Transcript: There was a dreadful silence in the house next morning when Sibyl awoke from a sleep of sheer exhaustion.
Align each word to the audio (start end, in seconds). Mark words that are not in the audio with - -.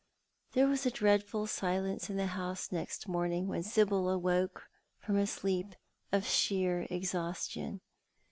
There 0.53 0.65
was 0.65 0.87
a 0.87 0.89
dreadful 0.89 1.45
silence 1.45 2.09
in 2.09 2.15
the 2.17 2.25
house 2.25 2.71
next 2.71 3.07
morning 3.07 3.47
when 3.47 3.61
Sibyl 3.61 4.09
awoke 4.09 4.63
from 4.97 5.15
a 5.15 5.27
sleep 5.27 5.75
of 6.11 6.25
sheer 6.25 6.87
exhaustion. 6.89 7.81